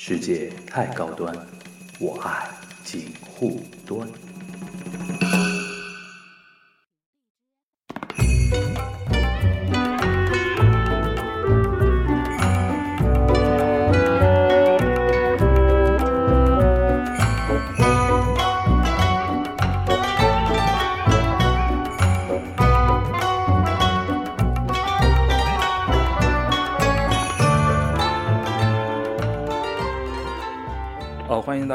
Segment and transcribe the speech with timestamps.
[0.00, 1.34] 世界太高端，
[1.98, 2.48] 我爱
[2.84, 4.08] 锦护端。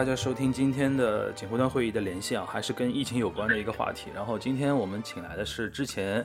[0.04, 4.10] 大家收听今天的锦湖端会议的连线啊，还是跟疫情有关的一个话题。
[4.14, 6.16] 然后今天我们请来的是之前，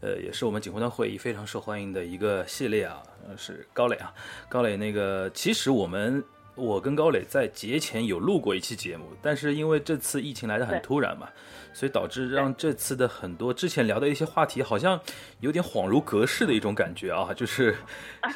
[0.00, 4.14] 呃，也是我们锦湖端会议非常受欢迎的一个系列啊，呃是高磊啊。
[4.48, 6.22] 高磊那个，其实我们
[6.54, 11.28] 我跟高磊在节前有录过一期节目，但是因为这次疫情来的很突然嘛，
[11.72, 14.96] 所以导致让这次的很多之前聊的一些话题好像
[15.40, 17.74] 有点恍如隔世的一种感觉啊，就是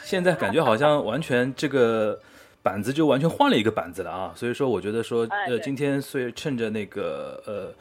[0.03, 2.21] 现在感觉好像完全这个
[2.63, 7.75] 板子就完全换了一个板子了啊，所以说我觉得说呃今天所以趁着那个呃。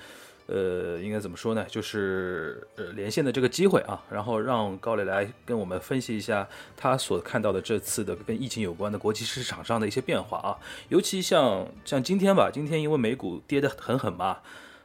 [0.47, 1.65] 呃，应该怎么说呢？
[1.69, 10.59] 就是呃连线的这个机会啊，然后让高磊来跟我们分析一下他所看到的这次的跟疫情有关的国际市场上的一些变化啊，
[10.89, 14.39] 尤其像像今天吧，今天因为美股跌得很狠嘛，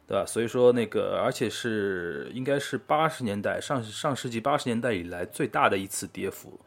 [0.07, 0.25] 对吧？
[0.25, 6.61] 所以说那个，而且是应该是八十年代上上世纪八十年代以来最大的一次跌幅。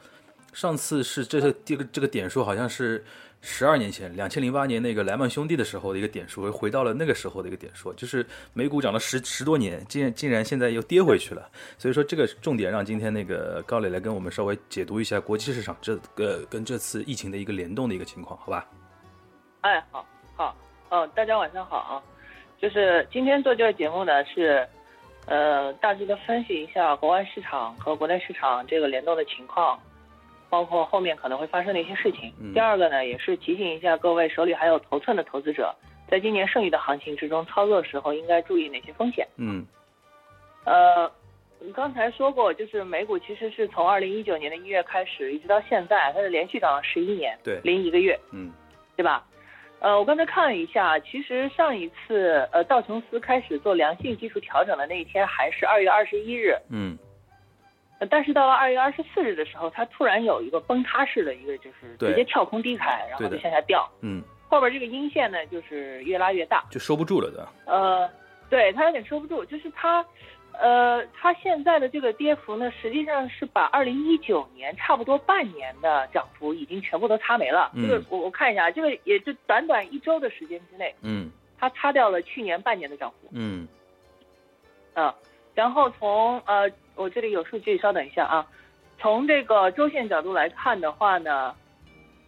[0.54, 3.04] 上次是这个这个这个点数好像是
[3.42, 11.48] 十二年前，两千零八年那个莱曼兄弟的时候的一个点数，回到了那个时候的一个点数，就是美股涨了十十多年，竟然竟然现在又跌回去了。
[11.78, 18.68] 所以说这个重点让今天那个高磊来跟我们稍微解读一下国际市场这个跟这次疫情的一个联动的一个情况，好吧？
[19.62, 20.56] 哎，好，好，
[20.90, 22.04] 哦，大家晚上好啊。
[22.62, 24.68] 就是今天做这个节目呢，是
[25.28, 29.80] 呃大致的分析一下国外市场和国内市场这个联动的情况，
[30.50, 32.34] 包括后面可能会发生的一些事情。
[32.42, 35.74] 嗯第二个呢，也是提醒一下各位手里还有头寸的投资者，
[36.10, 39.28] 在今年剩余的行情之中操作的时候应该注意哪些风险。
[39.38, 39.66] 嗯
[40.66, 41.12] 呃，
[41.74, 48.20] 刚才说过，就是美股其实是从二零一九年的一月开始，一直到现在，它是连续涨了十一年，对零一个月。
[48.32, 48.52] 嗯
[48.96, 49.26] 对吧？
[49.80, 57.09] 呃，我刚才看了一下，其实上一次呃道琼斯开始做良性技术调整的那一天还是二月二十一日，嗯呃
[58.10, 67.48] 但是到了二月二十四日的时候，它突然有一个崩塌式的一个就是直接跳空低开，然后就向下掉，嗯，后边这个阴线呢就是越拉越大，就收不住了的。
[67.66, 68.10] 呃，
[68.50, 70.06] 对，它有点收不住，就是它，
[70.54, 77.72] 呃，它现在的这个跌幅呢，实际上是把二零一九年差不多半年的涨幅已经全部都擦没了。
[77.76, 81.30] 嗯这个我我看一下，这个也就短短一周的时间之内，嗯
[81.60, 83.28] 它擦掉了去年半年的涨幅。
[83.32, 83.68] 嗯
[84.96, 85.14] 嗯，
[85.54, 88.46] 然后从呃，我这里有数据，稍等一下啊。
[89.00, 91.56] 从这个周线角度来看的话呢，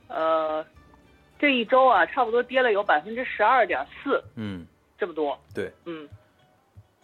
[0.07, 0.65] 呃，
[1.37, 4.65] 这一周啊，差不多跌了有百分之十二点四，嗯，
[4.97, 5.37] 这么多。
[5.53, 6.07] 对，嗯，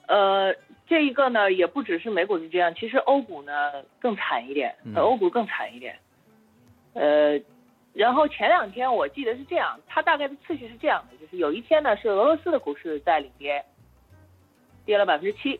[0.07, 0.55] 呃，
[0.88, 5.99] 这一个呢，也不只是美股是这样，其实欧股呢更惨一点，嗯呃欧股更惨一点。
[6.94, 7.38] 呃，
[7.91, 13.66] 然后前两天我记得是这样，它大概的次序是这样的，就是有一天呢是俄罗斯的股市在领跌，
[14.85, 15.59] 跌了百分之七，嗯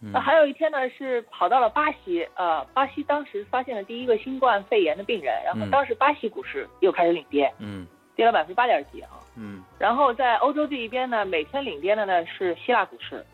[0.00, 5.70] 那还有一天呢是跑到了巴西，呃，巴西当时发现了第一个新冠肺炎的病人，然后嗯。
[5.70, 7.86] 当时巴西股市又开始领跌，嗯。
[8.14, 9.10] 跌了百分之八点几啊。
[9.36, 9.62] 嗯。
[9.78, 13.24] 然后在欧洲这一边呢，每天领跌的呢是希腊股市，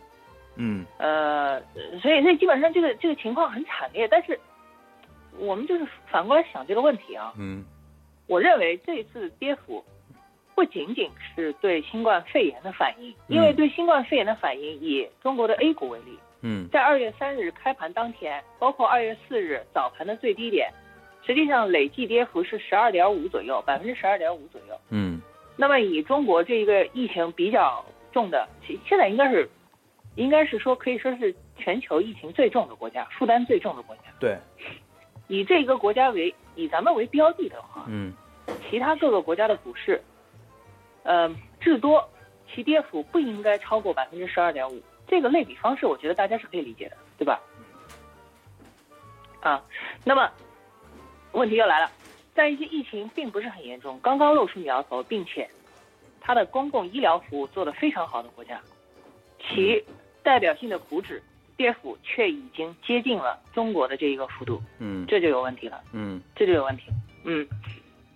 [0.57, 0.87] 嗯。
[0.99, 1.61] 呃，
[2.01, 4.09] 所以所以基本上这个这个情况很惨烈。
[4.09, 4.39] 但是
[5.39, 7.65] 我们就是反过来想这个问题啊，嗯。
[8.27, 9.85] 我认为这一次跌幅
[10.55, 20.71] 不仅仅是对新冠肺炎的反应，因为对新冠肺炎的反应，以中国的 A 股为例，嗯在二月三日开盘当天，包括二月四日早盘的最低点，
[21.27, 24.79] 实际上累计跌幅是十二点五左右，百分之十二点五左右。
[24.91, 25.21] 嗯
[25.57, 29.49] 那么以中国这一个疫情比较重的，其现在应该是，
[30.17, 34.03] 应该是说可以说是全球疫情最重的国家，负担最重的国家。
[34.21, 34.37] 对，
[35.29, 38.13] 以这个国家为以咱们为标的的话，嗯
[38.69, 40.03] 其他各个国家的股市，
[41.05, 42.07] 呃，至多
[42.53, 44.83] 其跌幅不应该超过百分之十二点五。
[45.15, 47.41] 这个类比方式，我觉得大家是可以理解的，对吧？
[49.41, 49.63] 啊，
[50.05, 50.29] 那么
[51.31, 51.89] 问题又来了，
[52.35, 55.49] 在一些疫情并不是很严重，刚刚露出苗头，并且
[56.21, 58.61] 它的公共医疗服务做得非常好的国家，
[59.39, 59.85] 其
[60.25, 61.23] 代表性的股指
[61.57, 65.81] 跌幅却已经接近了中国的这一个幅度，嗯这就有问题了。
[65.93, 66.85] 嗯这就有问题。
[67.23, 67.47] 嗯，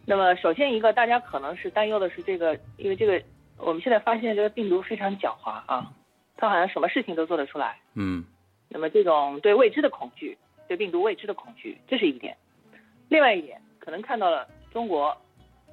[0.05, 3.23] 那么首先一个，大家可能是担忧的是这个，因为这个
[3.56, 5.93] 我们现在发现这个病毒非常狡猾啊，
[6.38, 7.79] 它好像什么事情都做得出来。
[7.94, 8.25] 嗯
[8.70, 10.38] 那么这种对未知的恐惧，
[10.69, 12.37] 对病毒未知的恐惧，这是一点。
[13.08, 15.17] 另外一点，可能看到了中国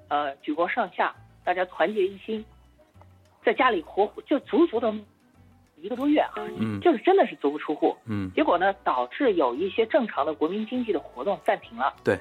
[0.07, 2.43] 呃举国上下大家团结一心，
[3.43, 4.93] 在家里活就足足的
[5.75, 7.95] 一个多月啊，嗯就是真的是足不出户。
[8.05, 11.93] 嗯结果呢，导致有一些正常的国民经济的活动暂停了。
[12.03, 12.17] 对。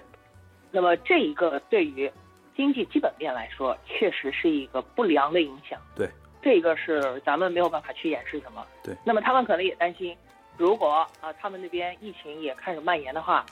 [0.70, 2.10] 那么这一个对于
[2.56, 5.80] 经济基本面来说，确实是一个不良的影响。
[5.94, 6.10] 对。
[6.44, 8.64] 这个是咱们没有办法去掩饰什么。
[8.82, 8.94] 对。
[9.02, 10.14] 那么他们可能也担心，
[10.58, 13.46] 如果啊他们那边疫情也开始蔓延的话，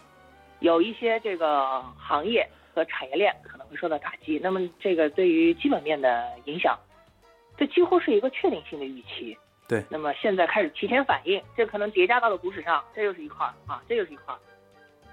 [0.60, 4.38] 有一些这个行业和产业链可能会受到打击。
[4.42, 6.78] 那么这个对于基本面的影响，
[7.56, 9.36] 这几乎是一个确定性的预期。
[9.68, 14.38] 对那么现在开始提前反应，这可能叠加到了股市上，这又是一块儿啊，这又是一块儿。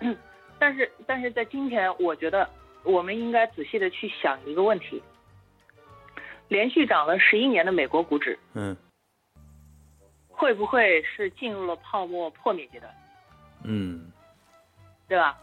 [0.60, 2.50] 但是，但是在今天，我觉得
[2.84, 5.02] 我们应该仔细的去想一个问题：
[6.50, 8.76] 连续涨了十一年的美国股指，嗯
[10.28, 12.94] 会不会是进入了泡沫破灭阶段？
[13.64, 14.12] 嗯
[15.08, 15.38] 对吧？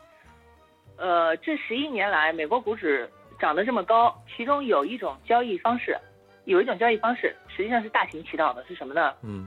[0.96, 5.96] 呃，这十一年来，美国股指涨得这么高，其中有一种交易方式，
[6.44, 9.46] 有一种交易方式实际上是大行其道的，是什么呢嗯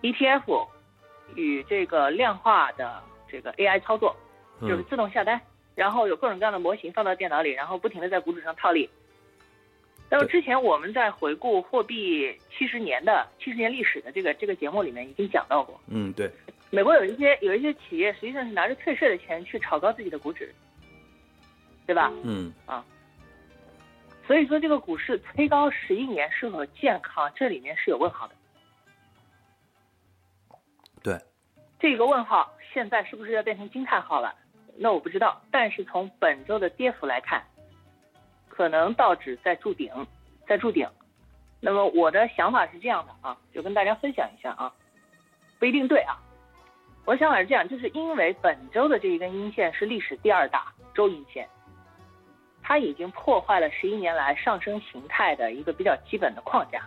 [0.00, 0.66] ？ETF
[1.34, 4.16] 与这个量化的这个 AI 操作，
[4.62, 5.38] 就是嗯自动下单，
[5.74, 8.88] 然后有各种各样的模型放到电脑里，然后不停的在股指上套利。
[10.10, 16.30] 那么之前我们在回顾货币七十年的七十年历史的这个这个节目里面已经讲到过，嗯，对，
[16.70, 20.54] 美国有一些有一些企业实际上是拿着退税的钱去炒高自己的股指，
[21.86, 22.12] 对吧？
[22.24, 22.84] 嗯啊
[24.26, 28.34] 所以说这个股市推高十一年是否健康，这里面是有问号的。
[31.02, 31.18] 对，
[31.80, 34.34] 这个问号现在是不是要变成惊叹号了？
[34.76, 35.40] 那我不知道。
[35.50, 37.42] 但是从本周的跌幅来看，
[38.58, 39.88] 可能道指在筑顶，
[40.44, 40.84] 在筑顶。
[41.60, 44.72] 那么我的想法是这样的啊，就跟大家分享一下啊，
[45.60, 46.18] 不一定对啊。
[47.04, 51.48] 我的想法是这样，就是因为本周的这一根阴线是历史第二大周阴线，
[52.60, 56.82] 它已经破坏了十一年来上升形态的一个比较基本的框架。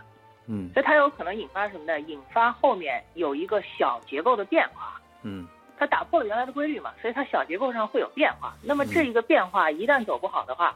[0.48, 1.98] 嗯所以它有可能引发什么呢？
[2.02, 5.48] 引发后面有一个小结构的变化，嗯
[5.78, 8.54] 它打破了原来的规律嘛，所以它小结构上会有变化。
[8.62, 10.76] 那么这一个变化一旦走不好的话，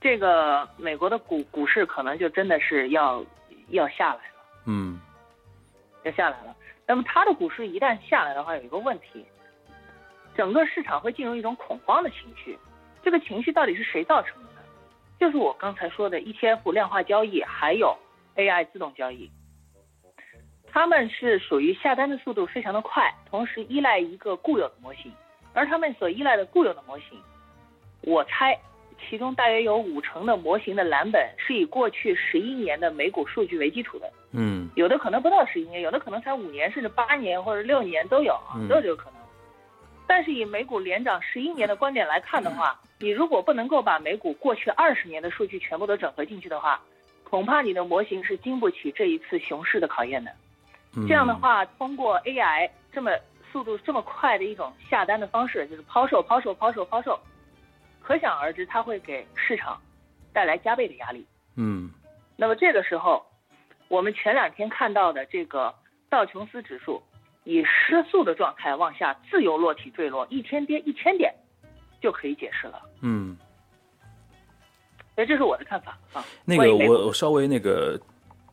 [0.00, 3.24] 这个美国的股股市可能就真的是要
[3.68, 4.34] 要下来了，
[4.66, 5.00] 嗯
[6.04, 6.54] 要下来了。
[6.86, 9.26] 那么它的股市一旦下来的话，有一个问题，
[10.36, 12.56] 整个市场会进入一种恐慌的情绪。
[13.02, 14.60] 这个情绪到底是谁造成的呢？
[15.18, 17.96] 就是我刚才说的 ETF 量化交易，还有
[18.36, 19.30] AI 自动交易。
[20.68, 25.10] 他们是属于下单的速度非常的快，同时依赖一个固有的模型，
[25.54, 27.18] 而他们所依赖的固有的模型，
[28.02, 28.58] 我猜
[29.08, 34.10] 其中大约有五成的模型的蓝本是以过去十一年的美股数据为基础的。
[34.32, 38.38] 嗯有的可能不到十一年，有的可能才五年，甚至八年或者六年都有
[38.68, 39.20] 都有这个可能。
[40.06, 46.80] 但是以美股连涨十一年的观点来看的话，你如果不能够把美股过去二十年的数据全部都整合进去的话，
[47.24, 50.30] 恐怕你的模型是经不起这一次熊市的考验的。
[50.96, 53.10] 嗯，这样的话，通过 AI 这么
[53.50, 57.18] 速度这么快的一种下单的方式，就是抛售、抛售、抛售、抛售，
[58.06, 59.76] 可想而知，它会给市场
[60.32, 61.26] 带来加倍的压力。
[61.56, 61.90] 嗯
[62.36, 63.26] 那么这个时候，
[63.88, 65.74] 我们前两天看到的这个
[66.08, 67.02] 道琼斯指数
[67.42, 71.34] 以失速的状态往下自由落体坠落，一天跌一千点，
[72.00, 72.80] 就可以解释了。
[73.00, 73.36] 嗯，
[75.16, 76.24] 所以这是我的看法啊。
[76.44, 78.00] 那个我我稍微那个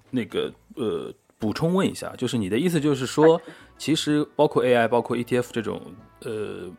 [0.09, 3.39] 那个呃补充问一下，就是你的意思就是说，
[3.77, 5.79] 其实包括 AI、包括 ETF 这种
[6.21, 6.71] 呃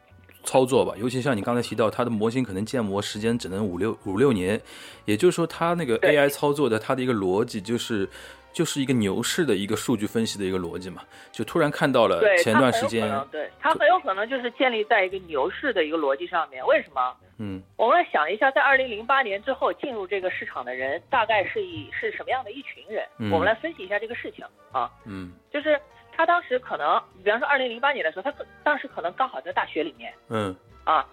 [0.45, 4.61] 操作吧，尤其像你刚才提到，它的模型可能建模时间只能五六五六年，
[5.05, 8.09] 也就是说，它那个 AI 操作的它的一个逻辑就是。
[8.55, 16.65] 就是一个牛市的一个数据分析的一个逻辑嘛，就突然看到了，前段时间，对它很有可能就是建立在一个牛市的一个逻辑上面。
[16.65, 17.17] 为什么？
[17.39, 23.05] 嗯我们来想一下，在二零零八年之后进入这个市场的人，大概是以是什么样的一群人？
[23.19, 24.89] 嗯我们来分析一下这个事情啊。
[25.05, 25.77] 嗯就是
[26.17, 30.55] 他当时可能，比方说二零零八年的时候，他可当时可能刚好在大学里面嗯
[30.85, 31.05] 啊，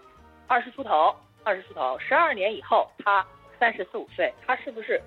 [0.47, 3.25] 二十出头，二十出头，十二年以后他
[3.59, 5.01] 三十四五岁，他是不是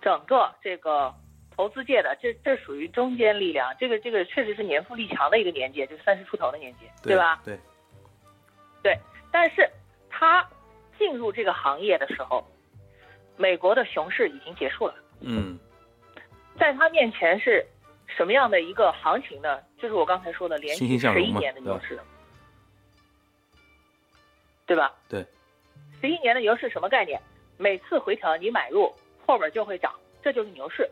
[0.00, 1.14] 整个这个
[1.54, 3.74] 投资界的这这属于中坚力量？
[3.78, 7.40] 这个这个确实是年富力强的一个年纪，就是三十出头的年纪，对吧？
[7.44, 7.58] 对
[8.82, 8.98] 对，
[9.30, 9.68] 但是
[10.08, 10.46] 他
[10.98, 12.42] 进入这个行业的时候，
[13.36, 14.94] 美国的熊市已经结束了。
[15.20, 15.58] 嗯
[16.58, 17.66] 在他面前是
[18.16, 19.60] 什么样的一个行情呢？
[19.78, 22.00] 就是我刚才说的连续十一年的牛市，
[24.64, 24.94] 对吧？
[25.08, 25.24] 对，
[26.00, 27.20] 十一年的牛市什么概念？
[27.58, 28.90] 每次回调你买入，
[29.26, 30.88] 后边就会涨，这就是牛市，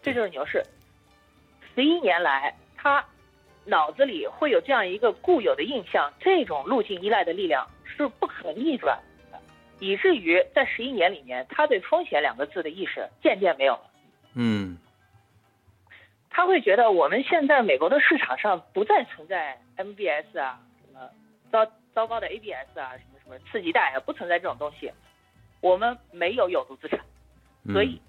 [0.00, 0.62] 这就是牛市。
[1.74, 3.04] 十一年来，他
[3.64, 8.96] 脑子里会有这样一个固有的印象，这种路径依赖的力量是不可逆转
[9.30, 9.38] 的。
[9.80, 13.90] 以至于在十一年里面，他对风险两个字的意识渐渐没有了。
[14.34, 14.76] 嗯
[16.40, 21.10] 他会觉得我们现在美国的市场上不再存在 MBS 啊，什么
[21.52, 24.90] 糟糟糕的 ABS 啊，什么什么次级贷啊，不存在这种东西。
[25.60, 26.98] 我们没有有毒资产，
[27.66, 28.00] 嗯，所以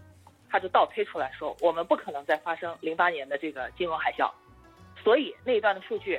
[0.50, 4.31] 他就倒推出来说，我们不可能再发生零八年的这个金融海啸，
[5.03, 6.17] 所以那一段的数据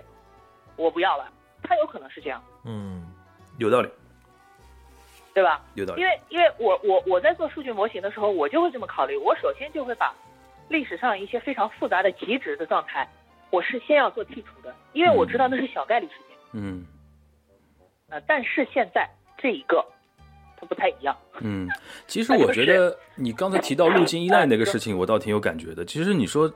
[0.77, 1.33] 我不要了。
[1.63, 3.11] 他有可能是这样，嗯
[3.57, 3.89] 有道理，
[5.33, 5.65] 对吧？
[5.77, 6.07] 有道理因。
[6.07, 9.17] 为因为我我我在做数据模型的时候，我就会这么考虑。
[9.17, 10.15] 我首先就会把
[10.73, 13.07] 历史上一些非常复杂的极值的状态，
[13.51, 16.37] 我是先要做剔除的，因为我知道那是小概率事件。
[16.55, 16.85] 嗯
[18.09, 19.85] 呃，但是现在这一个
[20.59, 21.17] 它不太一样。
[21.41, 21.69] 嗯，
[22.07, 25.85] 其实我觉得你刚才提到路径依赖那个事情，我倒挺有感觉的。
[25.85, 26.53] 其实你说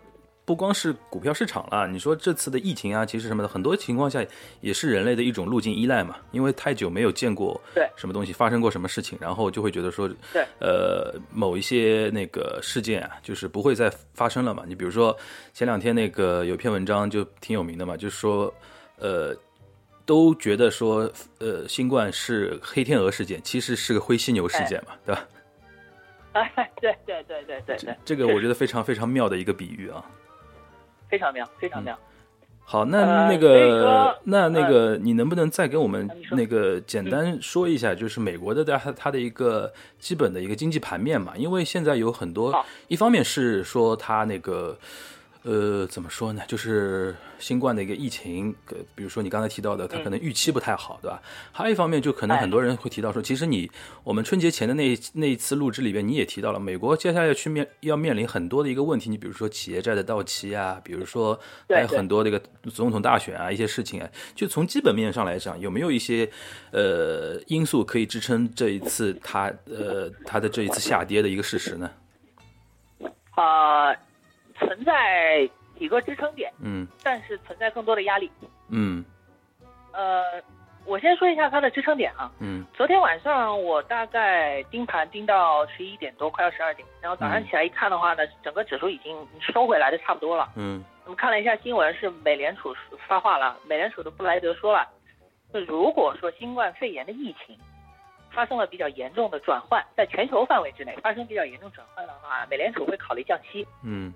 [0.46, 4.24] 不光是股票市场了，你说这次的疫情啊，其实什么的，很多情况下
[4.62, 6.16] 也是人类的一种路径依赖嘛。
[6.30, 14.62] 因为太久没有见过对什么东西发生过什么事情，然后就会觉得说，对呃，某一些那个事件啊，就是不会再发生了嘛。
[14.66, 15.14] 你比如说
[15.52, 18.54] 前两天那个有篇文章就挺有名的嘛，就是说，
[18.98, 19.36] 呃。
[20.06, 21.10] 都觉得说，
[21.40, 25.28] 呃，新冠是黑天鹅事件，其实是个灰犀牛事件嘛，对吧？
[26.30, 30.08] 哎，对对对对对对，这个我觉得非常非常妙的一个比喻啊。
[31.08, 31.98] 非常亮，非常妙。
[32.64, 41.34] 好，那呃那个说，那那个，你能不能再给我们那个简单说一下，就是美国的它它的一个基本的一个经济盘面嘛？
[41.36, 44.78] 因为现在有很多，一方面是说它那个。
[45.46, 46.42] 呃，怎么说呢？
[46.48, 51.22] 就是新冠的一个疫情，呃，比如说你刚才提到的，它可能预期不太好，对吧？
[51.52, 53.70] 还有一方面，就可能哎很多人会提到说，其实你
[54.02, 61.38] 我们春节前的那一那一次录制里边，你也提到了，美国接下来去面要面临很多的一个问题，你比如说企业债的到期啊，比如说
[61.68, 62.42] 还有很多这个
[62.74, 66.28] 总统大选啊，一些事情啊，就从基本面上来讲，有没有一些
[66.72, 71.88] 呃因素可以支撑这一次它呃它的这一次下跌的一个事实呢？
[73.36, 73.94] 啊、
[74.58, 75.48] 存在
[75.78, 78.30] 几个支撑点，嗯但是存在更多的压力。
[78.70, 79.04] 嗯
[79.92, 80.42] 呃，
[80.84, 82.30] 我先说一下它的支撑点啊。
[82.40, 90.50] 嗯昨天晚上我大概盯盘盯到十一点多，快要十二点，然后早上嗯起来一看的话呢，整个指数已经收回来的差不多了。
[90.56, 92.75] 嗯我们看了一下新闻，是美联储
[93.06, 94.88] 发话了，美联储的布莱德说了，
[95.52, 97.56] 就如果说新冠肺炎的疫情
[98.32, 103.66] 发生了比较严重的转换，在全球范围之内发生比较严重转换的话，美联储会考虑降息。
[103.84, 104.12] 嗯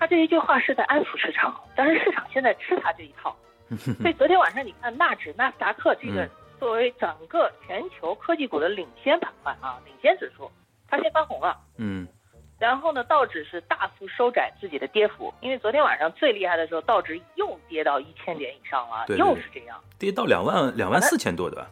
[0.00, 3.36] 他这一句话是在安抚市场，但是市场现在吃他这一套。
[4.00, 10.50] 所以昨天晚上你看纳指、纳斯达克这个嗯作为整个全球科技股的领先板块啊，领先指数，
[10.88, 11.56] 它先翻红了。
[11.76, 12.08] 嗯
[12.58, 19.78] 然后呢，道指是大幅收窄自己的跌幅，因为昨天晚上最厉害的时候，道指又跌到一千点以上了，对对又是这样。
[19.98, 21.70] 跌到两万两万四千多，对吧？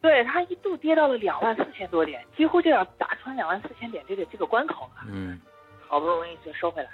[0.00, 5.02] 对，它一度跌到了两万四千多点，几乎就要打穿两万四千点这个这个关口了。
[5.12, 5.40] 嗯
[5.86, 6.90] 好不容易就收回来，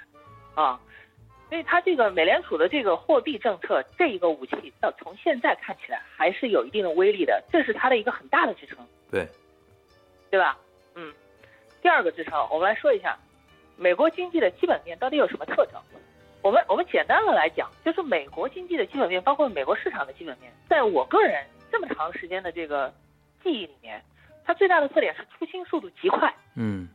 [0.55, 0.79] 啊，
[1.49, 8.77] 所以它这个美联储的这个货币政策这一个武器，到从现在看起来还是有一定的威力的，这是它的一个很大的支撑，
[9.11, 9.27] 对，
[10.31, 10.57] 对吧？
[10.95, 11.13] 嗯，
[11.81, 13.17] 第二个支撑，我们来说一下
[13.77, 15.79] 美国经济的基本面到底有什么特征。
[16.41, 22.93] 我们我们简单的来讲，就是美国经济的基本面，包括美国市场的基本面，在我个人这么长时间的这个
[23.43, 24.01] 记忆里面，
[24.45, 26.33] 它最大的特点是出清速度极快。
[26.55, 26.94] 嗯它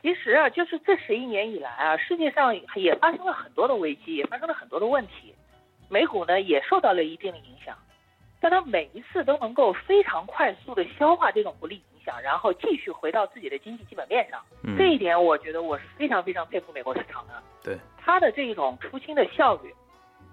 [0.00, 5.34] 其实啊，就是这十一年以来啊，世界上也发生了很多的危机，也发生了很多的问题，
[5.88, 7.76] 美股呢也受到了一定的影响，
[8.40, 14.40] 但它每一次都能够非常快速的消化这种不利影响，然后继续回到自己的经济基本面上。
[14.62, 17.42] 嗯，这一点，我觉得我是非常非常佩服美国市场的。
[17.64, 19.74] 对，它的这一种出清的效率，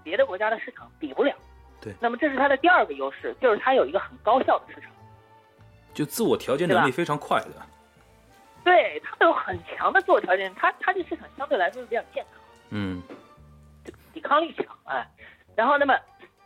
[0.03, 1.35] 别的国家的市场比不了。
[1.81, 4.91] 对那么这是它的第二个优势，就是它有一个很高效的市场。
[5.93, 7.61] 就自我调节能力非常快的。
[8.65, 12.41] 对，它有很强的自我调节，它它这市场相对来说是比较健康。
[12.71, 13.01] 嗯
[14.11, 15.07] 抵抗力强，哎，
[15.55, 15.95] 然后那么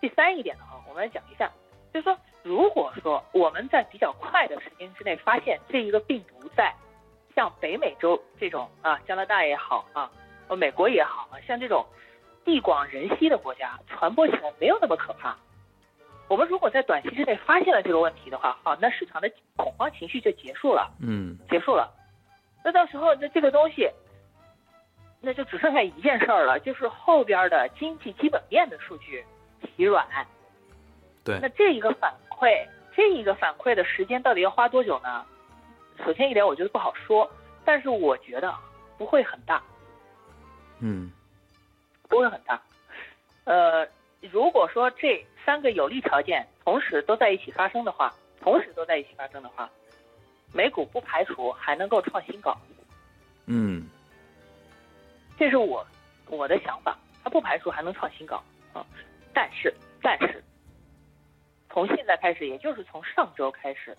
[0.02, 1.50] 第三一点的话，我们来讲一下，
[1.94, 6.76] 就是说，如果说我们在比较快的时间之内发现这一个病毒在
[7.34, 10.12] 像北美洲这种啊，加拿大也好啊，
[10.50, 11.86] 呃，美国也好啊，像这种
[12.44, 15.38] 地广人稀的国家，传播起来没有那么可怕。
[16.28, 20.92] 我们如果在短期之内发现了这个问题的话，好，那市场的恐慌情绪就结束了。
[21.02, 21.96] 嗯结束了。
[22.64, 23.90] 那到时候那这个东西，
[25.22, 29.24] 那就只剩下一件事儿了，就是后边的经济基本面的数据
[29.62, 30.08] 疲软。
[31.24, 35.26] 对那这一个反馈，这一个反馈的时间到底要花多久呢？
[36.06, 37.30] 首先一点，我觉得不好说，
[37.66, 38.56] 但是我觉得
[38.98, 39.62] 不会很大，
[40.80, 41.12] 嗯
[42.08, 42.62] 不会很大。
[43.44, 43.88] 呃，
[44.32, 49.70] 如果说这三个有利条件同时都在一起发生的话，同时都在一起发生的话，
[50.54, 52.58] 美股不排除还能够创新高。
[53.46, 53.88] 嗯
[55.38, 55.86] 这是我
[56.28, 58.86] 我的想法，它不排除还能创新高啊。
[59.34, 60.44] 但是但是，
[61.70, 63.98] 从现在开始，也就是从上周开始，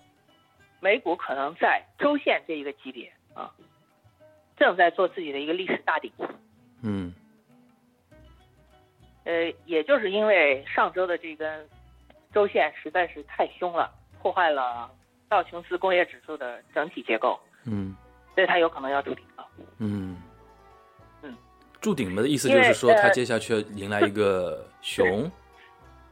[0.79, 3.51] 美股可能在周线这一个级别啊，
[4.57, 6.11] 正在做自己的一个历史大底。
[6.83, 7.13] 嗯
[9.23, 11.69] 呃，也就是因为上周的这根
[12.33, 14.89] 周线实在是太凶了，破坏了
[15.31, 17.95] 道琼斯工业指数的整体结构，嗯
[18.35, 19.47] 所以它有可能要筑顶了。
[19.79, 20.21] 嗯
[21.21, 21.33] 嗯，
[21.79, 25.31] 筑顶的意思就是说，它呃接下去要迎来一个熊。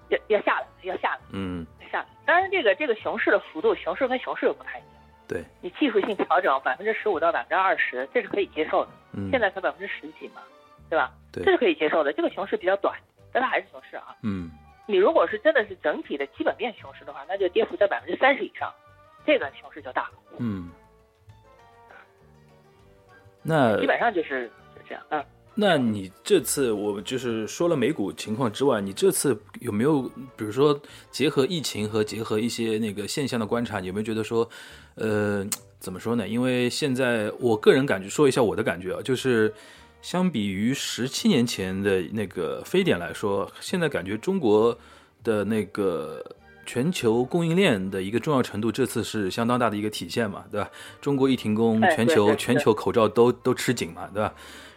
[0.07, 2.07] 要要下来，要下来，嗯，下来。
[2.25, 4.91] 当然，这个这个熊市的幅度，熊市跟熊市又不太一样。
[5.27, 8.91] 对，你技术性调整百分之十五到百分之二十，这是可以接受的。
[9.11, 10.41] 嗯，现在才百分之十几嘛，
[10.89, 11.11] 对吧？
[11.29, 12.13] 对这是可以接受的。
[12.13, 12.97] 这个熊市比较短，
[13.33, 14.15] 但它还是熊市啊。
[14.23, 14.49] 嗯
[14.87, 18.73] 你如果是真的是整体的基本面熊市的话，那就跌幅在百分之三十以上，
[19.29, 20.11] 这个熊市就大了。
[20.39, 20.71] 嗯，
[23.43, 25.03] 那基本上就是就这样。
[25.09, 30.01] 嗯，那你这次我就是说了美股情况之外，你这次有没有
[30.35, 30.81] 比如说
[31.11, 34.49] 结合疫情和结合一些那个现象的观察，你有没有觉得说，
[34.95, 35.45] 呃，
[35.79, 36.27] 怎么说呢？
[36.27, 39.53] 因为现在我个人感觉，说一下我的感觉啊，就是
[40.01, 44.75] 相比于十七年前的那个非典来说，现在感觉中国
[45.23, 46.25] 的那个。
[46.71, 50.69] 全球供应链的一个重要程度，这次是相当大的一个体现嘛，对吧？
[51.01, 54.31] 中国一停工，哎全球全球口罩都都吃紧嘛，对吧？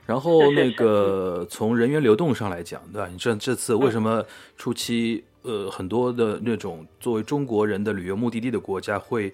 [0.07, 3.07] 然后那个从人员流动上来讲，对吧？
[3.13, 4.25] 你这这次为什么
[4.57, 9.31] 初期呃很多的那种作为中国人的旅游目的地的国家会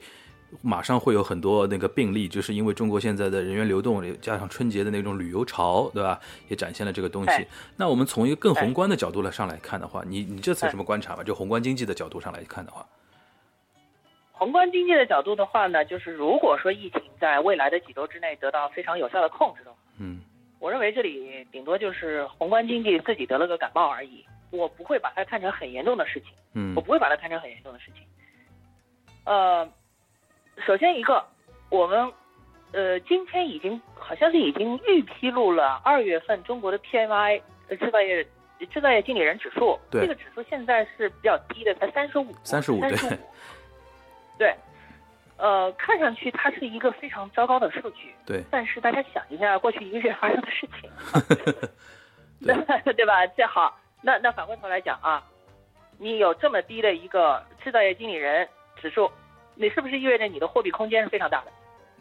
[0.62, 6.18] 马上会有很多那个病例，就是因为中国现在的人员流动加上春节的那种旅游潮，对吧？
[6.48, 7.46] 也展现了这个东西哎。
[7.76, 11.22] 那我们从一个更哎宏观的角度来上来看的话，你你这次有什么观察吗？
[11.22, 12.86] 就宏观经济的角度上来看的话，
[14.32, 20.20] 宏观经济的角度的话呢，就是如果说疫情在未来的几周之内得到非常有效的控制的话，嗯
[20.60, 26.30] 我认为这里顶多就是宏观经济自己得了个感冒而已，我不会把它看成很严重的事情。
[26.54, 28.02] 嗯我不会把它看成很严重的事情。
[29.24, 29.68] 呃，
[30.66, 31.24] 首先一个，
[31.70, 32.12] 我们
[32.72, 38.26] 呃今天已经好像是已经预披露了二月份中国的 PMI 呃制造业
[38.70, 40.02] 制造业经理人指数，对。
[40.02, 43.18] 这个指数现在是比较低的，才三十五，35对三十五，
[44.38, 44.54] 对。
[45.36, 48.42] 呃，看上去它是一个非常糟糕的数据，对。
[48.50, 50.90] 但是大家想一下过去一个月发生的事情，
[52.44, 52.54] 对。
[52.94, 53.24] 对吧？
[53.28, 55.22] 这好，那那反过头来讲啊，
[55.98, 58.48] 你有这么低的一个制造业经理人
[58.80, 59.08] 指数，
[59.58, 61.50] 你是不是意味着你的货币空间是非常大的？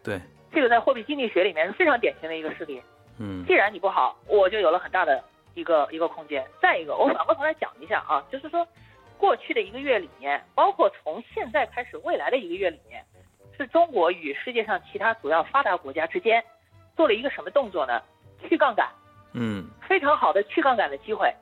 [0.04, 0.22] 对，
[0.54, 2.82] 这个在货币经济学里面是非常典型的一个事例。
[3.20, 5.24] 嗯既然你不好，我就有了很大的
[5.56, 6.46] 一个一个空间。
[6.62, 8.66] 再一个，我反过头来讲一下啊，就是说，
[9.18, 13.04] 过去的一个月里面，包括从现在开始未来的一个月里面，
[13.58, 16.44] 是中国与世界上其他主要发达国家之间
[16.96, 18.02] 做了一个什么动作呢？
[18.48, 18.88] 去杠杆。
[19.34, 21.34] 嗯非常好的去杠杆的机会，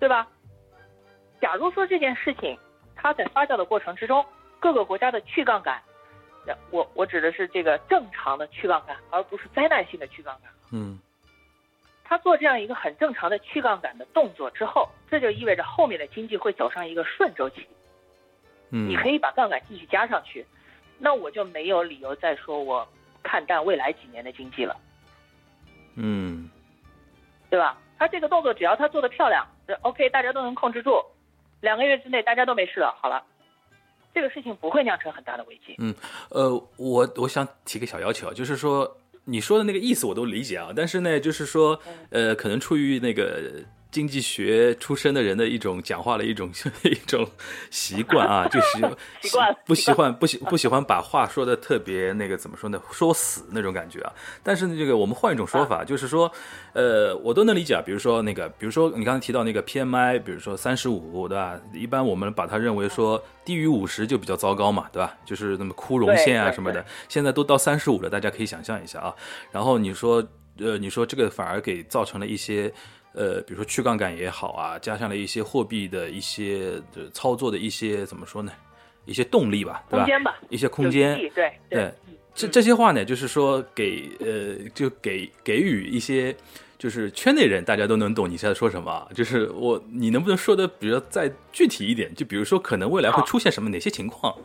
[0.00, 0.26] 对吧？
[1.40, 2.58] 假如说这件事情
[2.94, 4.24] 它在发酵的过程之中，
[4.60, 5.80] 各个国家的去杠杆，
[6.46, 10.50] 呃我我指的是这个正常的去杠杆，而不是灾难性的去杠杆。
[10.72, 10.98] 嗯
[12.08, 17.66] 他做这样一个很正常的去杠杆的动作之后，这就意味着后面的经济会走上一个顺周期，
[18.70, 20.46] 嗯，你可以把杠杆继续加上去，
[20.98, 22.86] 那我就没有理由再说我
[23.24, 24.76] 看淡未来几年的经济了。
[25.96, 26.48] 嗯
[27.50, 27.76] 对吧？
[27.98, 31.02] 他这个动作只要他做的漂亮呃，OK，大家都能控制住，
[31.60, 33.24] 两个月之内大家都没事了，好了，
[34.16, 35.74] 这个事情不会酿成很大的危机。
[35.76, 35.94] 嗯
[36.30, 46.50] 呃，我我想提个小要求，就是说你说的那个意思我都理解啊，但是呢，就是说，呃，可能出于那个经济学出身的人的一种讲话的一种
[46.84, 47.26] 一种
[47.70, 48.66] 习惯啊， 就是
[49.22, 54.12] 习惯不喜欢不喜不喜欢把话说的特别那个怎么说呢，说死那种感觉啊。
[54.42, 56.30] 但是呢，这个我们换一种说法，就是说，
[56.74, 57.82] 呃，我都能理解啊。
[57.84, 61.58] 比如说那个，比如说你刚才提到那个 PMI，比如说三十五，对吧？
[61.72, 65.14] 一般我们把它认为说低于五十就比较糟糕嘛，对吧？
[65.24, 66.84] 就是那么枯荣线啊什么的。
[67.08, 69.14] 现在都到三十五了，大家可以想象一下啊。
[69.50, 70.22] 然后你说，
[70.58, 72.70] 呃，你说这个反而给造成了一些。
[73.16, 78.52] 呃，比如说去杠杆也好啊，加上了一些货币的一些呃操作的一些怎么说呢？
[79.06, 80.04] 一些动力吧，对吧？
[80.04, 81.94] 空间吧，一些空间对对，
[82.34, 86.36] 这这些话呢，就是说给呃，就给给予一些，
[86.76, 89.08] 就是圈内人大家都能懂你在说什么啊。
[89.14, 92.14] 就是我，你能不能说的比较再具体一点？
[92.14, 94.36] 就比如说，可能未来会出现什么哪些情况？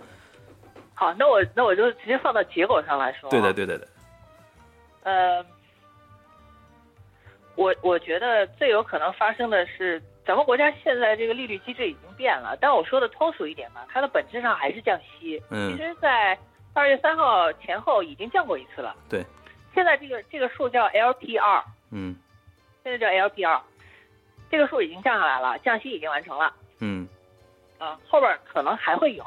[0.93, 3.29] 好，那我那我就直接放到结果上来说。
[3.29, 3.51] 对的，。
[3.51, 3.87] 对的，对的。
[5.03, 5.45] 呃，
[7.61, 15.41] 我我觉得最有可能发生的是咱们国家现在这个利率机制已经变了，但我说的通俗一点嘛，它的本质上还是降息。
[15.51, 16.37] 嗯其实，在
[16.73, 18.95] 二月三号前后已经降过一次了。
[19.07, 19.23] 对。
[19.73, 22.15] 现在这个这个数叫 LPR，嗯
[22.83, 23.61] 现在叫 LPR，
[24.49, 26.53] 这个数已经降下来了，降息已经完成了。
[26.79, 27.07] 嗯
[27.77, 29.25] 啊，后边可能还会有，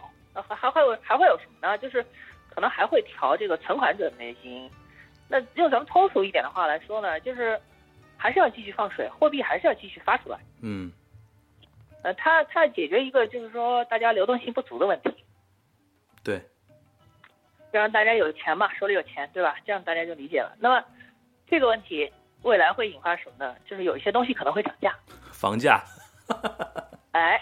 [0.48, 1.78] 还会有还会有什么呢？
[1.78, 2.04] 就是
[2.52, 4.70] 可能还会调这个存款准备金。
[5.28, 7.58] 那用咱们通俗一点的话来说呢，就是
[8.16, 10.38] 还是要继续放水，货币还是要继续发出来。
[10.62, 10.90] 嗯
[12.02, 15.24] 呃，它它解决一个就是说大家流动性不足的问题，
[16.22, 16.38] 对，
[17.72, 19.56] 就让大家有钱嘛，手里有钱，对吧？
[19.64, 20.54] 这样大家就理解了。
[20.58, 20.84] 那么
[21.48, 23.56] 这个问题未来会引发什么呢？
[23.66, 24.94] 就是有一些东西可能会涨价，
[25.32, 25.82] 房价，
[27.12, 27.40] 哎，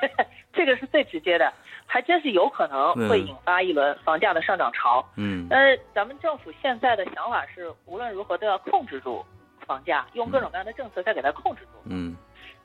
[0.52, 1.50] 这个是最直接的，
[1.86, 5.02] 还真是有可能会引发一轮房价的上涨潮。
[5.16, 9.24] 嗯但是咱们政府现在的想法是，无论如何都要控制住
[9.64, 11.68] 房价，用各种各样的政策再给它控制住。
[11.84, 12.16] 嗯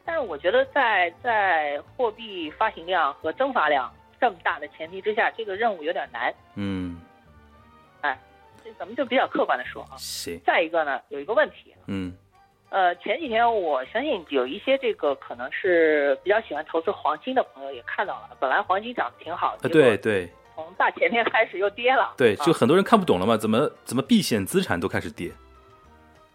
[0.06, 6.34] 但是我觉得在在货币发行量和增发量这么大的前提之下，这个任务有点难。
[6.56, 7.00] 嗯，
[8.02, 8.20] 哎
[8.64, 9.94] 这咱们就比较客观的说啊。
[9.98, 12.14] 行，再一个呢，有一个问题，嗯
[12.70, 22.14] 呃，前几天我相信有一些这个可能是比较喜欢投资黄金的朋友也看到了，本来黄金涨得挺好，啊，结果对对从大前天开始又跌了。
[22.18, 25.32] 对，啊就很多人看不懂了嘛，怎么怎么避险资产都开始跌，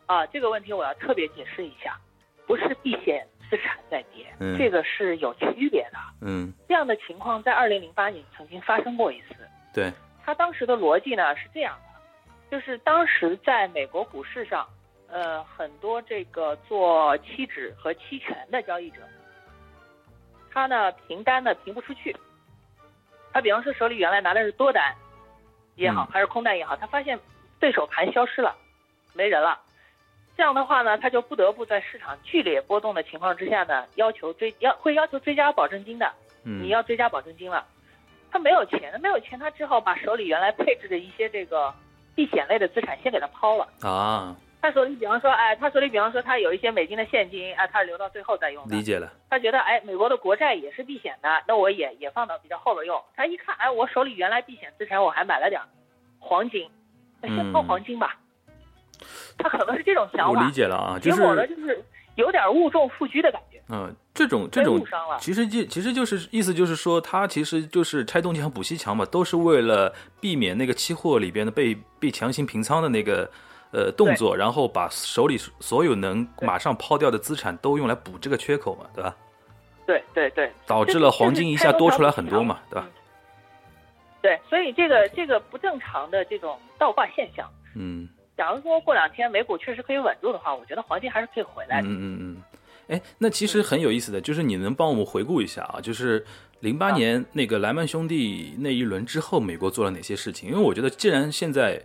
[0.06, 1.98] 啊，这个问题我要特别解释一下，
[2.46, 5.98] 不是避险资产在跌，嗯这个是有区别的。
[6.20, 9.34] 嗯，这样的情况在二零零八年曾经发生过一次。
[9.72, 9.92] 对，
[10.24, 12.00] 他当时的逻辑呢是这样的，
[12.50, 14.68] 就是当时在美国股市上，
[15.08, 19.00] 呃，很多这个做期指和期权的交易者，
[20.52, 22.14] 他呢平单呢平不出去，
[23.32, 24.94] 他比方说手里原来拿的是多单
[25.76, 27.18] 也好嗯，还是空单也好，他发现
[27.58, 28.54] 对手盘消失了，
[29.14, 29.58] 没人了。
[30.36, 36.10] 这样的话呢，他就不得不在市场剧烈波动的情况之下呢，要求追要会要求追加保证金的，
[36.44, 37.64] 嗯你要追加保证金了，
[38.32, 41.72] 他没有钱，没有钱，他只好把手里原来配置的一些这个
[42.14, 43.68] 避险类的资产先给他抛了。
[43.82, 48.82] 啊，他手里比方说，哎，他手里比方说他有一些美金的现金，哎，他是留到最后再用的理。
[48.82, 53.00] 解了，他觉得，哎，美国的国债也是避险的，那我也也放到比较后边用。
[53.14, 55.60] 他一看，哎，我手里原来避险资产我还买了点
[56.18, 56.68] 黄金，
[57.20, 58.16] 那先抛嗯黄金吧。
[59.38, 61.84] 他可能是这种想法我理，解了啊，就结果呢是就是
[62.16, 65.18] 有点误中副车的感觉，嗯，这种这种误伤了。
[65.18, 73.28] 其实就其实就是意思就是说，他其实就是拆东墙补西墙嘛，都是为了避免那个期货里边的被被强行平仓的那个
[73.72, 79.16] 呃动作，然后把手里所有能马上抛掉的资产都用来补这个缺口嘛，对吧？
[79.86, 82.86] 对对对，导致了黄金一下多出来很多嘛，对吧？
[82.86, 82.92] 嗯
[84.22, 91.88] 对，所以这个这个不正常的这种倒挂现象，嗯假如说过两天美股确实可以稳住的话，我觉得黄金还是可以回来嗯的。
[91.88, 92.42] 嗯嗯嗯。
[92.88, 96.24] 哎，那其实很有意思的，就是你能帮我们回顾一下啊，就是
[96.60, 100.50] 零八啊年那个莱曼兄弟那一轮之后，美国做了哪些事情？
[100.50, 101.80] 因为我觉得，既然现在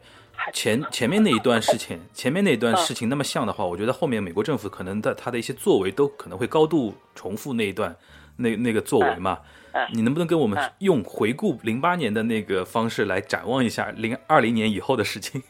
[0.53, 7.95] 前 前面那一段事情， 前面那一段嗯事情那么像的话，我觉得后面美国政府可能的他的一些作为都可能会高度重复那一段
[8.35, 9.39] 那那个作为嘛。
[9.43, 9.45] 嗯
[9.93, 15.43] 你能不能跟我们嗯用回顾零八年的那个方式来展望一下零二零年以后的事情？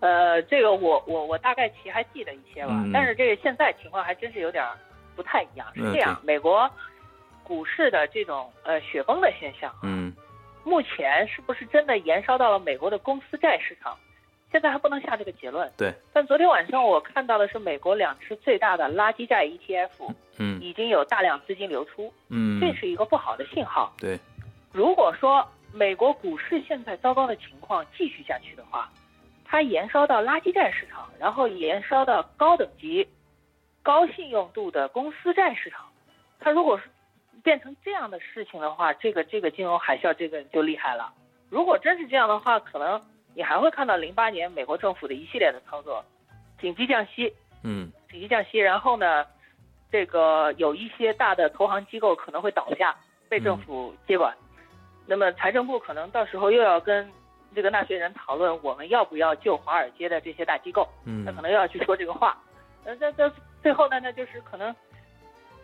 [0.00, 4.76] 呃，这个我我我大概其还记得一些吧，嗯但是这个现在情况还真是有点儿
[5.16, 5.66] 不太一样。
[5.74, 6.70] 是嗯这样，美国
[7.42, 10.12] 股市的这种呃雪崩的现象，嗯
[10.64, 13.96] 目前是不是真的延烧到了美国的公司债市场？
[14.50, 15.70] 现在还不能下这个结论。
[15.76, 23.92] 对，但昨天晚上我看到的是美国两只最大的垃圾债 ETF 嗯已经有大量资金流出，嗯，这是一个不好的信号。
[23.98, 24.18] 对，
[24.72, 28.90] 如果说美国股市现在糟糕的情况继续下去的话，
[29.50, 33.08] 它延烧到垃圾债市场，然后延烧到高等级、
[33.82, 35.86] 高信用度的公司债市场，
[36.38, 36.84] 它如果是
[37.42, 41.14] 变成这样的事情的话，这个这个金融海啸这个就厉害了。
[41.48, 43.02] 如果真是这样的话，可能
[43.34, 46.04] 你还会看到零八年美国政府的一系列的操作，
[46.60, 47.32] 紧急降息，
[47.62, 49.24] 嗯紧急降息，然后呢，
[49.90, 52.94] 这个有一些大的投行机构可能会倒下，
[53.30, 54.36] 被政府接管。
[55.06, 57.10] 那么财政部可能到时候又要跟
[57.58, 62.40] 这个纳税人讨论，我们要不要救华尔街的这些大机构，嗯他可能又要去说这个话。
[62.84, 63.28] 呃，这这
[63.60, 64.72] 最后呢，那就是可能，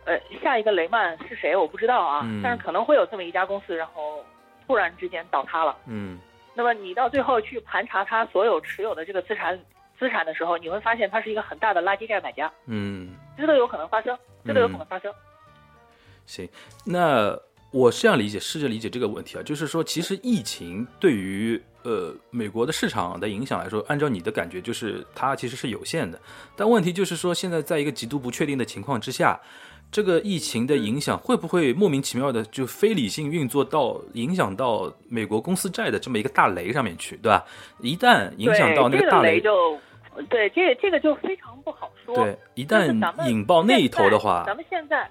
[0.05, 4.25] 呃，下一个雷曼是谁我不知道啊，嗯但是可能会有这么一家公司，然后
[4.67, 5.77] 突然之间倒塌了。
[5.87, 6.19] 嗯
[6.53, 9.57] 那么你到最后去盘查他所有持有的这个资产
[9.97, 12.53] 资产的时候，你会发现他是一个很大的垃圾债买家。
[12.67, 13.15] 嗯。
[13.39, 15.13] 这都有可能发生，这都有可能发生。
[16.27, 16.49] 行，
[16.85, 17.39] 那
[17.75, 26.17] 我是这样理解，试着理解这个问题啊，就是说，其实疫情对于呃美国的市场的影响来说，按照你的感觉，就是它其实是有限的。
[26.55, 29.41] 但问题就是说，现在在一个极度不确定的情况之下，
[29.91, 37.45] 这个疫情的影响会不会莫名其妙的就非理性运作到影响到美国公司债的这么一个大雷上面去，对吧？
[37.81, 39.81] 一旦影响到那个大雷，个雷
[40.15, 42.15] 就，对这个这个就非常不好说。
[42.15, 42.87] 对，一旦
[43.29, 45.11] 引爆那一头的现话在，咱们现在，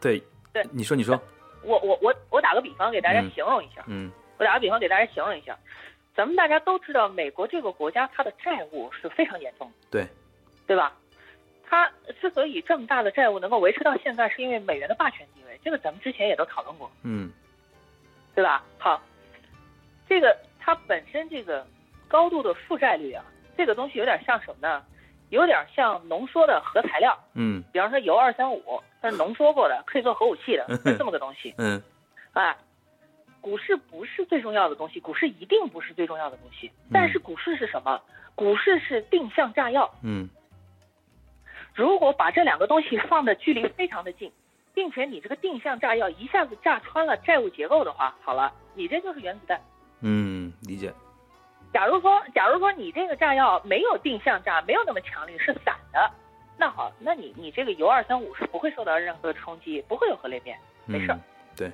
[0.00, 1.20] 对，对你说你说，
[1.64, 5.56] 我我我我打个比方给大家嗯形容一下，嗯我打个比方给大家形容一下，
[6.14, 10.06] 咱们大家都知道，美国这个国家它的债务是非常严重的，对，
[10.66, 10.92] 对吧？
[11.68, 17.32] 它之所以这么大的债务能够维持到现在，是因为美元的霸权地位，这个咱们之前也都讨论过，嗯
[18.34, 18.64] 对吧？
[18.78, 19.00] 好，
[20.08, 21.66] 这个它本身这个
[22.08, 23.24] 高度的负债率啊，
[23.56, 24.84] 这个东西有点像什么呢？
[25.30, 31.52] 有点像浓缩的核材料，嗯比方说铀二三五，它是浓缩过的，可以做核武器的，是这么个东西。
[31.58, 31.82] 嗯
[32.32, 32.56] 啊，
[33.40, 36.70] 股市不是最重要的东西，股市一定不是最重要的东西。
[36.92, 38.00] 但是股市是什么？
[38.34, 39.92] 股市是定向炸药。
[40.02, 40.30] 嗯
[41.74, 44.30] 如果把这两个东西放的距离非常的近，
[44.74, 49.60] 并且你这个定向炸药一下子炸穿了债务结构的话，好了，你这就是原子弹。
[50.00, 50.92] 嗯，理解，
[51.72, 56.10] 假如说，假如说你这个炸药没有定向炸，没有那么强力，是散的，
[56.62, 61.20] 那好，那你你这个铀二三五是不会受到任何的冲击，不会有核裂变，没事儿嗯，
[61.56, 61.72] 对。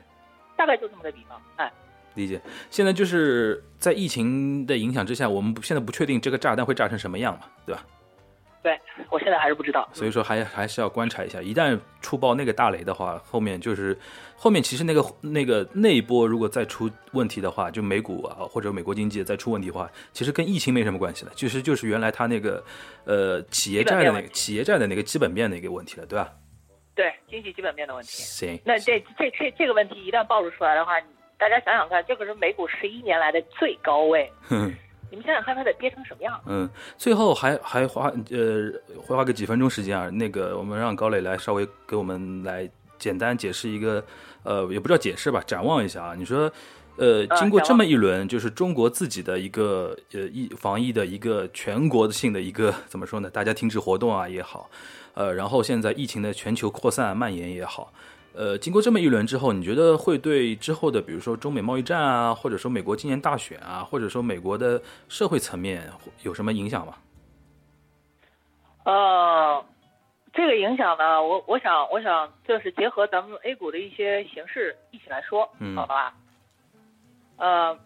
[0.57, 1.71] 大概就这么个比方，哎。
[2.15, 2.41] 理解。
[2.71, 7.85] 现在就是在疫情的影响之下，我们不现在不确定这个炸弹会炸成什么样嘛，对吧？
[8.61, 9.89] 对，我现在还是不知道。
[9.93, 13.97] 所以说还还是要观察一下，一旦触爆那个大雷的话，后面就是
[14.37, 22.63] 后面其实那个那个那一波如果再出问题的话，就美股啊或者美国经济再出问题的话，其实跟疫情没什么关系了，其实就是原来它那个
[23.05, 26.33] 呃企业债的那个企业债的那个基本面的一个问题了，对吧？
[26.97, 28.11] 对经济基本面的问题。
[28.11, 31.07] 行，那这这这这个问题一旦暴露出来的话，你
[31.39, 34.75] 大家想想看，这可是美股十一年来的最高位，哼。
[35.11, 36.41] 你们想想看他得憋成什么样？
[36.47, 42.69] 嗯，最后还还花呃会花个几分钟时间啊，那个我们让高磊来稍微给我们来
[42.99, 44.05] 简单解释一个，
[44.43, 46.15] 呃，也不知道解释吧，展望一下啊。
[46.15, 46.51] 你说，
[46.97, 53.31] 呃，啊经过这么一轮，就是中国自己的一个呃疫防疫的一个全国性的一个怎么说呢？
[53.31, 54.69] 大家停止活动啊也好，
[55.19, 57.93] 呃，然后现在疫情的全球扩散蔓延也好。
[58.35, 65.91] 呃，经过这么一轮之后，你觉得会对之后的，比如说中美贸易战啊，或者说美国今年大选啊，或者说美国的社会层面
[66.23, 66.95] 有什么影响吗？
[68.85, 69.65] 呃，
[70.33, 76.15] 这个影响呢，我我想我想就是结合咱们 A 股的一些形势一起来说，嗯好吧？
[77.39, 77.77] 呃，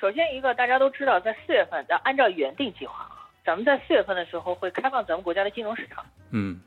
[0.00, 3.10] 首先一个大家都知道，在四月份，按照原定计划，
[3.44, 6.06] 咱们在四月份的时候会开放咱们国家的金融市场。
[6.30, 6.60] 嗯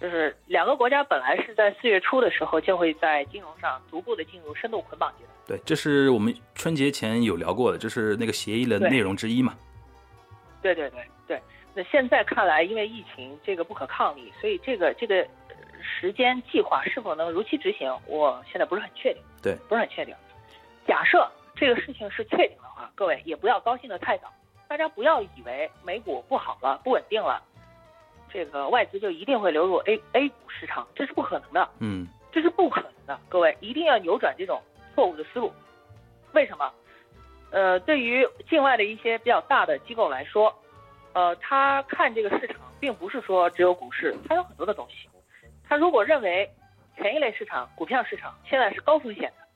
[0.00, 5.34] 就是两个国家本来是在四月初的时候就会在金融上逐步的进入深度捆绑阶段。
[5.46, 9.54] 对，这是我们春节前有聊过的，这是那个协议的内容之一嘛。
[10.60, 11.40] 对对对对。
[11.74, 19.22] 那现在看来，因为疫情这个不可抗力，所以这个这个呃时间计划是否能如期执行，我现在不是很确定。
[19.42, 20.14] 对，不是很确定。
[20.86, 24.32] 假设这个事情是确定的话，各位也不要高兴的太早，
[24.68, 27.42] 大家不要以为美股不好了、不稳定了，
[28.32, 31.68] 这个外资就一定会流入 A A 股市场，这是不可能的。
[31.80, 34.60] 嗯这是不可能的，各位一定要扭转这种
[34.94, 35.50] 错误的思路。
[36.32, 36.70] 为什么？
[37.50, 40.54] 呃，对于境外的一些比较大的机构来说，
[41.14, 45.08] 呃，他看这个市场，并不是说只有股市，它有很多的东西。
[45.66, 46.50] 他如果认为
[46.96, 49.46] 前一类市场、股票市场现在是高风险的，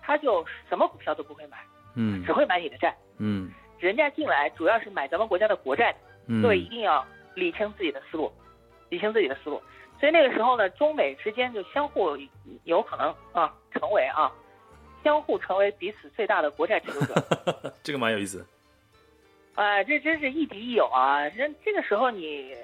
[0.00, 1.58] 他就什么股票都不会买，
[1.96, 2.96] 嗯只会买你的债。
[3.18, 7.04] 嗯人家进来主要是买咱们国家的国债的，嗯，各位一定要
[7.36, 8.32] 理清自己的思路，
[8.88, 9.62] 理清自己的思路。
[10.00, 12.18] 所以那个时候呢，中美之间就相互
[12.64, 14.30] 有可能啊，成为啊，
[15.04, 17.14] 相互成为彼此最大的国债持有者。
[17.84, 18.44] 这个蛮有意思。
[19.54, 21.22] 哎、这真是亦敌亦友啊！
[21.28, 22.54] 人这个时候你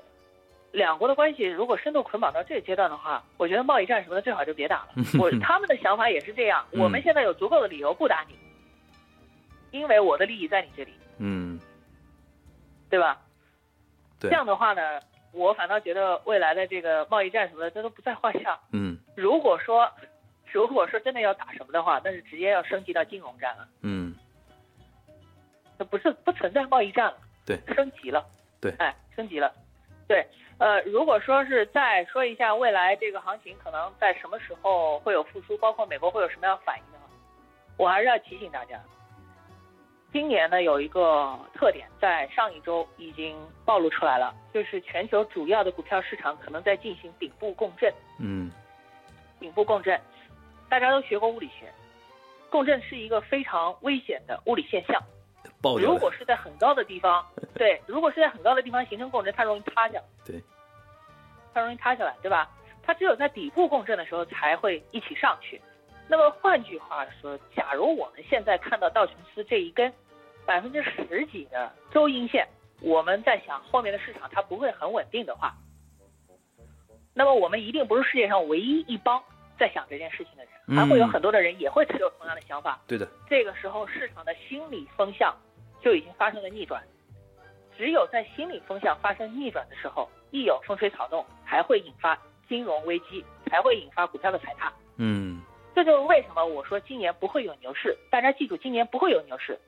[0.73, 4.89] 两国的关系如果深度捆绑到这个阶段的话，我觉得贸易战什么的最好就别打了。
[5.19, 8.37] 我他们的想法也是这样，嗯我们现在有足够的理由不打你，
[9.71, 11.59] 因为我的利益在你这里，嗯，
[12.91, 13.19] 对吧？
[14.23, 14.31] 对。
[14.31, 15.01] 这样的话呢，
[15.33, 18.59] 我反倒觉得未来的这个贸易战什么的，这都不在话下。
[18.73, 18.97] 嗯。
[19.15, 19.91] 如果说，
[20.51, 24.15] 如果说真的要打什么的话，那是直接要升级到金融战了，嗯。
[25.79, 28.25] 那不是不存在贸易战了，对，升级了，
[28.61, 28.73] 对。
[28.79, 29.53] 哎，升级了，
[30.07, 30.27] 对，
[30.59, 37.07] 呃，如果说是再说一下未来这个行情可能在什么时候会有复苏，包括美国会有什么样反应的话，
[37.79, 38.79] 我还是要提醒大家，
[40.12, 47.92] 今年呢有一个特点，在上一周已经暴露出来了，就是全球主要的股票市场可能在进行顶部共振。
[48.20, 48.51] 嗯
[49.40, 49.98] 顶部共振，
[50.68, 51.72] 大家都学过物理学，
[52.51, 55.03] 共振是一个非常危险的物理现象。
[55.81, 60.05] 如果是在很高的地方， 对，如果是在很高的地方形成共振，它容易塌下来。
[60.27, 60.42] 对，
[61.55, 62.51] 它容易塌下来，对吧？
[62.83, 65.61] 它只有在底部共振的时候才会一起上去。
[66.09, 69.92] 那么换句话说，假如我们现在看到道琼斯这一根
[70.47, 72.47] 百分之十几的周阴线，
[72.81, 75.55] 我们在想后面的市场它不会很稳定的话，
[77.15, 79.23] 那么我们一定不是世界上唯一一帮
[79.59, 82.81] 在想这件事情的人，还会有很多的人也会持有同样的想法。
[82.87, 85.37] 对的，这个时候市场的心理风向
[85.81, 86.83] 就已经发生了逆转。
[87.77, 94.73] 只有在心理风向发生逆转的时候，一有风吹草动，才会引发金融危机，才会引发股票的踩踏。
[94.97, 95.41] 嗯
[95.75, 97.97] 这就是为什么我说今年不会有牛市。
[98.11, 99.59] 大家记住，今年不会有牛市。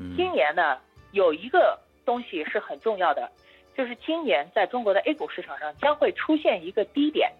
[0.00, 0.78] 嗯今年呢，
[1.12, 3.30] 有一个东西是很重要的，
[3.76, 7.30] 就是今年在中国的 A 股市场上将会出现一个低点。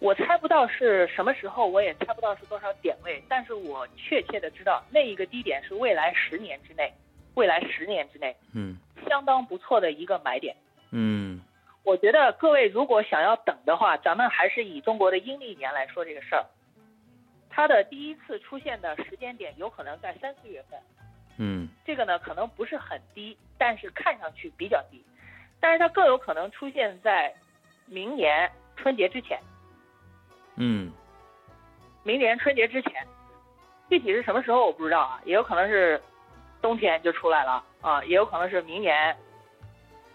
[0.00, 6.92] 我猜不到是什么时候，我也猜不到是多少点位，但是我确切的知道那一个低点是未来十年之内，
[7.34, 8.76] 未来十年之内嗯
[9.08, 10.54] 相当不错的一个买点。
[10.90, 11.40] 嗯
[11.84, 16.44] 我觉得各位如果想要等的话，咱们还是以中国的阴历年来说这个事儿。
[17.48, 20.78] 它的第一次出现的时间点有可能在三四月份，
[21.38, 21.68] 嗯。
[21.84, 25.04] 这个呢可能不是很低，但是看上去比较低，
[25.60, 27.34] 但是它更有可能出现在
[27.86, 29.40] 明年春节之前，
[30.56, 30.90] 嗯。
[32.02, 32.92] 明年春节之前，
[33.88, 35.98] 具体是什么时候我不知道啊，也有可能是
[36.60, 39.16] 冬天就出来了啊，也有可能是明年，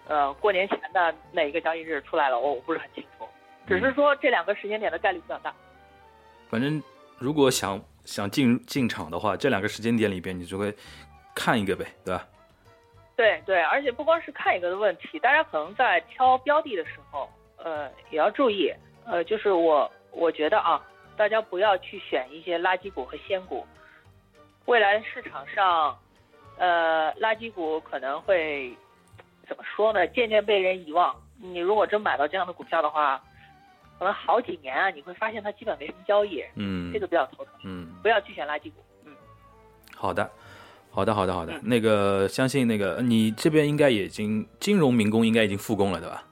[0.07, 3.27] 呃过年前的哪一个交易日出来了，我我不是很清楚，
[3.67, 5.51] 只是说这两个时间点的概率比较大。
[6.47, 6.79] 反正
[7.17, 10.71] 如果想想进进场的话，这两个时间点里边，你就会
[11.39, 12.27] 看一个呗，对吧？
[13.15, 18.73] 对对，而且不光是看一个的问题，大家可能在挑标的的时候，呃，也要注意，
[19.05, 20.81] 呃，就是我我觉得啊，
[21.15, 23.65] 大家不要去选一些垃圾股和仙股，
[24.65, 25.97] 未来市场上，
[26.57, 28.73] 呃，垃圾股可能会
[29.47, 30.05] 怎么说呢？
[30.07, 31.15] 渐渐被人遗忘。
[31.41, 33.21] 你如果真买到这样的股票的话，
[33.97, 37.53] 可能好几年啊，你会发现它基本没什么交易，嗯这个比较头疼。
[37.63, 38.83] 嗯，不要去选垃圾股。
[39.03, 39.13] 嗯，
[39.95, 40.29] 好的。
[40.99, 41.53] 好的，好的，好的。
[41.53, 46.23] 嗯那个，相信那个你这边应该已经金融民工应该已经复工了，对吧？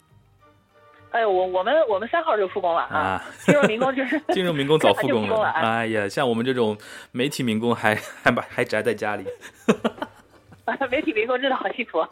[1.11, 5.35] 哎，我我们我们三号就复工了啊，啊，金融民工就是 金融民工早 复工了。
[5.35, 6.77] 工了哎哎呀，像我们这种
[7.13, 9.23] 媒体民工还还把还宅在家里。
[10.91, 12.09] 媒体民工真的好幸福啊！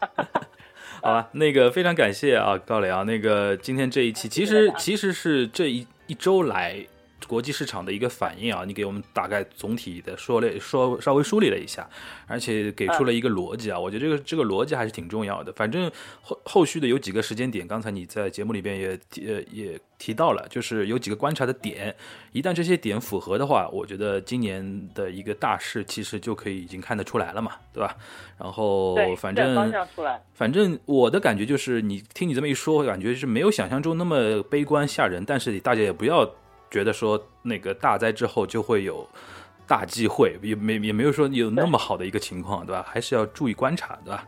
[1.04, 6.78] 好了，那个非常感谢啊，高磊啊，那个今天这一期其实其实是这一一周来
[7.28, 11.88] 国际市场的一个反应啊，你给我们大概总体的说了说稍微梳理了一下，
[12.28, 15.52] 而且给出了一个逻辑啊，我觉得这个这个逻辑还是挺重要的。
[15.54, 21.96] 反正后后续的有几个时间点，刚才你在节目里边也提呃也提到了，就是有几个观察的点，
[22.32, 27.96] 一旦这些点符合的话，我觉得今年的一个大势其实就可以已经看得出来了嘛，对吧？
[28.38, 29.74] 然后，反正
[30.34, 35.24] 反正我的感觉就是，你听你这么一说，感觉是没有想象中那么悲观吓人。
[35.26, 36.30] 但是大家也不要
[36.70, 39.08] 觉得说那个大灾之后就会有
[39.68, 42.84] 大机会，也没也没有说有那么好的一个情况，对吧？
[42.88, 44.28] 还是要注意观察，对吧？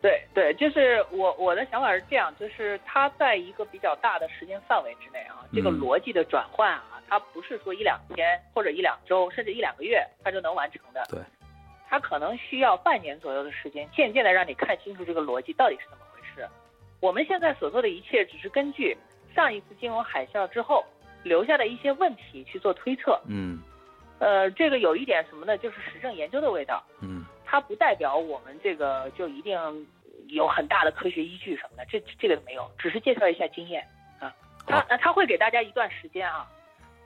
[0.00, 11.04] 对对，就是我我的想法是这样，就是它在一个比较大的时间范围之内啊，这个嗯逻辑的转换啊，它不是说一两天或者一两周，甚至一两个月它就能完成的。
[11.08, 11.18] 对，
[11.88, 16.48] 它可能需要半年左右的时间，渐渐的让你看清楚这个逻辑到底是怎么回事。
[17.00, 18.96] 我们现在所做的一切，只是根据
[19.34, 20.84] 上一次金融海啸之后
[21.22, 23.20] 留下的一些问题去做推测。
[23.26, 23.60] 嗯
[24.18, 25.56] 呃，这个有一点什么呢？
[25.58, 26.82] 就是实证研究的味道。
[27.00, 29.56] 嗯它不代表我们这个就一定
[30.26, 33.82] 有很大的科学依据什么的，这这个没有，只是介绍一下经验
[34.20, 34.34] 啊。
[34.66, 36.46] 他好呃他会给大家一段时间啊，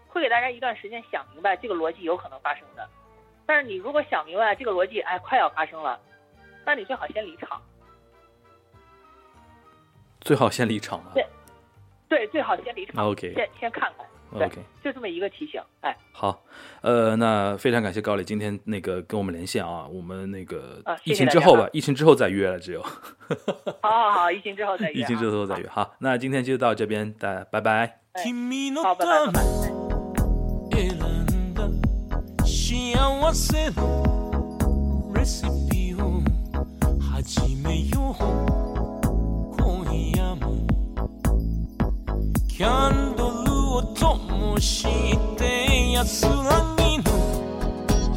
[0.09, 2.89] 会给大家一段时间想明白这个逻辑有可能发生的。
[3.47, 6.01] 但是你如果想明白这个逻辑，哎，快要发生了，
[6.65, 7.61] 那你最好先离场。
[10.21, 11.13] 最好先离场了。
[11.15, 11.27] 对
[12.12, 14.06] 对，最好先离场 OK 先先看看。
[14.30, 16.44] 对 OK，就这么一个提醒，哎，好，
[16.82, 25.06] 呃，那非常感谢高磊今天那个跟我们连线啊，我们那个啊疫谢谢大家啊情之后吧，疫情之后再约了，只有好好好，疫情之后再约、 啊。
[25.06, 25.70] 疫情之后再约。
[25.70, 28.02] 好，那今天就到这边，大家拜拜。
[28.22, 29.42] 君の好，拜拜た拜
[37.64, 37.90] め
[38.51, 38.51] 拜。
[44.63, 44.85] し
[45.37, 47.03] て安らぎの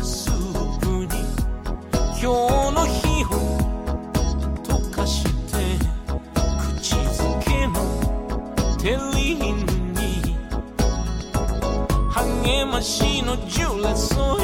[0.04, 1.08] スープに
[2.22, 3.28] 今日の日を
[4.64, 5.30] 溶かして
[6.62, 7.74] 口づけの
[8.78, 9.42] テリー
[9.94, 10.38] に
[12.12, 14.35] 励ましのジュレソ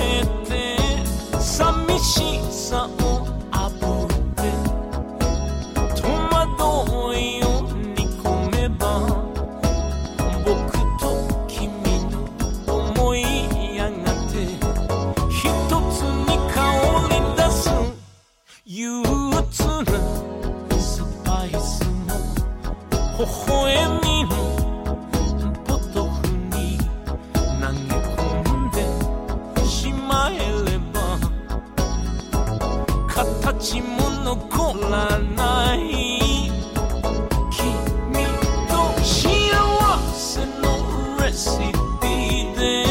[41.31, 41.71] She
[42.01, 42.87] değildin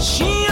[0.00, 0.43] Şimdi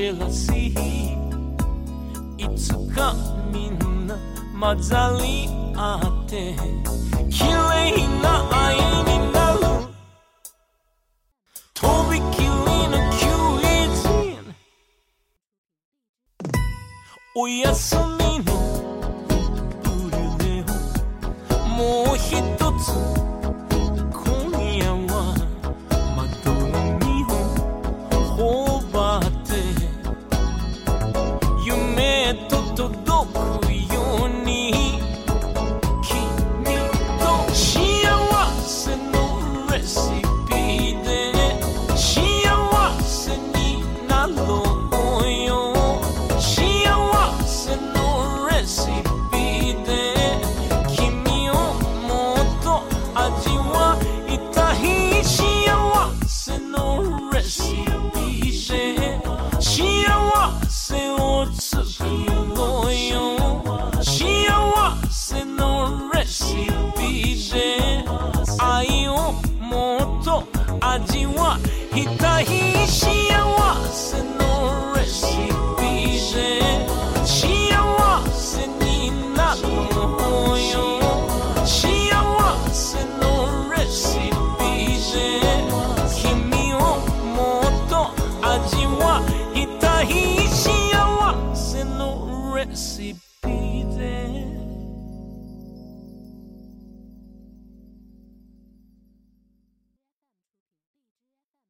[0.00, 0.80] ェラシー
[2.38, 3.14] いつか
[3.52, 4.16] みんな
[4.58, 5.46] 混ざり
[5.76, 6.54] 合って
[7.28, 9.58] 綺麗な愛になる
[11.74, 12.48] とびきり
[12.88, 13.26] の休
[13.60, 14.38] 日
[17.36, 18.50] おやすみの
[19.82, 20.64] ブルネ
[21.54, 22.30] をもう一
[22.82, 23.19] つ